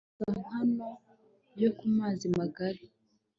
mu 0.19 0.23
mpuzankano 0.23 0.87
yo 1.61 1.69
ku 1.77 1.85
mazi 1.97 2.25
magari 2.39 2.81